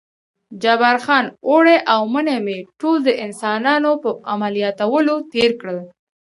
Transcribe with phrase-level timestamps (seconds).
[0.61, 5.79] جبار خان: اوړی او منی مې ټول د انسانانو په عملیاتولو تېر کړل.